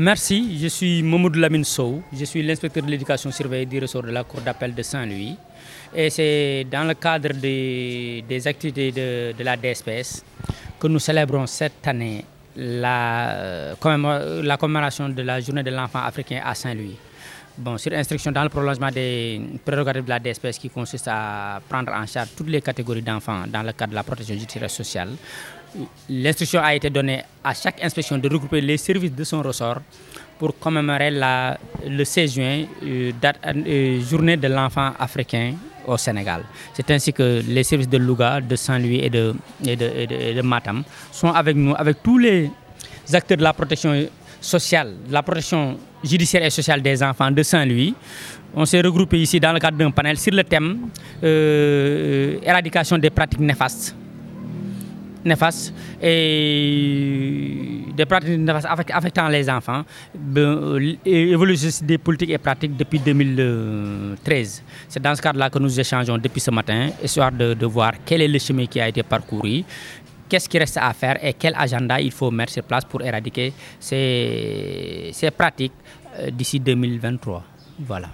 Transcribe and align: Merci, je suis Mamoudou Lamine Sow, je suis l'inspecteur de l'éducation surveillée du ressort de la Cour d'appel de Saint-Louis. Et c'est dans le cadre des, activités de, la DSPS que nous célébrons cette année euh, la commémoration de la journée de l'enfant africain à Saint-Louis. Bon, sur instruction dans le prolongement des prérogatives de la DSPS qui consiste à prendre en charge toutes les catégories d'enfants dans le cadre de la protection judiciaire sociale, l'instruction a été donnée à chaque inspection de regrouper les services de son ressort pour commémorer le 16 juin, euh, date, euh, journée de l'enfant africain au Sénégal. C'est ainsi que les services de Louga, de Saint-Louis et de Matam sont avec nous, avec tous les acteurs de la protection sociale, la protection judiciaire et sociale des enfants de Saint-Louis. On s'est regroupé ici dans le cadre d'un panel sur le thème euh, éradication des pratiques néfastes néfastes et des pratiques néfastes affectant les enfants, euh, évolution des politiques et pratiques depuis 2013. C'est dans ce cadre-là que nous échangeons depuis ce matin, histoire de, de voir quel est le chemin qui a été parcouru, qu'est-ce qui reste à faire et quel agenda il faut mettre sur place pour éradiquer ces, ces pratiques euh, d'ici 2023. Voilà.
Merci, 0.00 0.56
je 0.62 0.68
suis 0.68 1.02
Mamoudou 1.02 1.40
Lamine 1.40 1.64
Sow, 1.64 2.00
je 2.12 2.24
suis 2.24 2.40
l'inspecteur 2.44 2.84
de 2.84 2.88
l'éducation 2.88 3.32
surveillée 3.32 3.66
du 3.66 3.80
ressort 3.80 4.04
de 4.04 4.12
la 4.12 4.22
Cour 4.22 4.40
d'appel 4.42 4.72
de 4.72 4.80
Saint-Louis. 4.80 5.36
Et 5.92 6.08
c'est 6.08 6.64
dans 6.70 6.84
le 6.86 6.94
cadre 6.94 7.30
des, 7.32 8.22
activités 8.46 8.92
de, 8.92 9.42
la 9.42 9.56
DSPS 9.56 10.22
que 10.78 10.86
nous 10.86 11.00
célébrons 11.00 11.48
cette 11.48 11.84
année 11.88 12.24
euh, 12.56 13.74
la 14.44 14.56
commémoration 14.56 15.08
de 15.08 15.22
la 15.22 15.40
journée 15.40 15.64
de 15.64 15.70
l'enfant 15.72 16.04
africain 16.04 16.42
à 16.44 16.54
Saint-Louis. 16.54 16.96
Bon, 17.60 17.76
sur 17.76 17.92
instruction 17.92 18.30
dans 18.30 18.44
le 18.44 18.48
prolongement 18.50 18.88
des 18.92 19.40
prérogatives 19.64 20.04
de 20.04 20.08
la 20.10 20.20
DSPS 20.20 20.58
qui 20.60 20.70
consiste 20.70 21.08
à 21.08 21.60
prendre 21.68 21.92
en 21.92 22.06
charge 22.06 22.28
toutes 22.36 22.46
les 22.50 22.60
catégories 22.60 23.02
d'enfants 23.02 23.46
dans 23.48 23.64
le 23.64 23.72
cadre 23.72 23.90
de 23.90 23.94
la 23.96 24.04
protection 24.04 24.34
judiciaire 24.36 24.70
sociale, 24.70 25.08
l'instruction 26.08 26.60
a 26.62 26.76
été 26.76 26.88
donnée 26.88 27.20
à 27.42 27.54
chaque 27.54 27.82
inspection 27.82 28.16
de 28.16 28.28
regrouper 28.28 28.60
les 28.60 28.76
services 28.76 29.12
de 29.12 29.24
son 29.24 29.42
ressort 29.42 29.78
pour 30.38 30.56
commémorer 30.56 31.10
le 31.10 32.04
16 32.04 32.32
juin, 32.34 32.64
euh, 32.84 33.10
date, 33.20 33.40
euh, 33.44 34.00
journée 34.02 34.36
de 34.36 34.46
l'enfant 34.46 34.92
africain 34.96 35.54
au 35.84 35.96
Sénégal. 35.96 36.44
C'est 36.74 36.88
ainsi 36.92 37.12
que 37.12 37.42
les 37.44 37.64
services 37.64 37.88
de 37.88 37.98
Louga, 37.98 38.40
de 38.40 38.54
Saint-Louis 38.54 39.00
et 39.00 39.10
de 39.10 40.42
Matam 40.42 40.84
sont 41.10 41.32
avec 41.32 41.56
nous, 41.56 41.74
avec 41.76 42.04
tous 42.04 42.18
les 42.18 42.50
acteurs 43.12 43.36
de 43.38 43.42
la 43.42 43.52
protection 43.52 44.06
sociale, 44.40 44.94
la 45.10 45.22
protection 45.22 45.78
judiciaire 46.02 46.44
et 46.44 46.50
sociale 46.50 46.80
des 46.82 47.02
enfants 47.02 47.30
de 47.30 47.42
Saint-Louis. 47.42 47.94
On 48.54 48.64
s'est 48.64 48.80
regroupé 48.80 49.18
ici 49.20 49.38
dans 49.40 49.52
le 49.52 49.58
cadre 49.58 49.76
d'un 49.76 49.90
panel 49.90 50.16
sur 50.18 50.32
le 50.32 50.44
thème 50.44 50.88
euh, 51.22 52.38
éradication 52.42 52.96
des 52.98 53.10
pratiques 53.10 53.40
néfastes 53.40 53.94
néfastes 55.24 55.72
et 56.02 57.84
des 57.94 58.06
pratiques 58.06 58.38
néfastes 58.38 58.66
affectant 58.92 59.28
les 59.28 59.48
enfants, 59.50 59.84
euh, 60.36 60.94
évolution 61.04 61.68
des 61.86 61.98
politiques 61.98 62.30
et 62.30 62.38
pratiques 62.38 62.76
depuis 62.76 62.98
2013. 62.98 64.62
C'est 64.88 65.02
dans 65.02 65.14
ce 65.14 65.22
cadre-là 65.22 65.50
que 65.50 65.58
nous 65.58 65.78
échangeons 65.78 66.18
depuis 66.18 66.40
ce 66.40 66.50
matin, 66.50 66.88
histoire 67.02 67.32
de, 67.32 67.54
de 67.54 67.66
voir 67.66 67.92
quel 68.04 68.22
est 68.22 68.28
le 68.28 68.38
chemin 68.38 68.66
qui 68.66 68.80
a 68.80 68.88
été 68.88 69.02
parcouru, 69.02 69.64
qu'est-ce 70.28 70.48
qui 70.48 70.58
reste 70.58 70.76
à 70.76 70.92
faire 70.92 71.22
et 71.24 71.34
quel 71.34 71.54
agenda 71.56 72.00
il 72.00 72.12
faut 72.12 72.30
mettre 72.30 72.52
sur 72.52 72.62
place 72.64 72.84
pour 72.84 73.02
éradiquer 73.02 73.52
ces, 73.80 75.10
ces 75.12 75.30
pratiques 75.30 75.72
euh, 76.18 76.30
d'ici 76.30 76.60
2023. 76.60 77.42
Voilà. 77.80 78.08